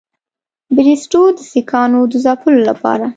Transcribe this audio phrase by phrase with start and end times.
[0.75, 3.05] بریسټو د سیکهانو د ځپلو لپاره.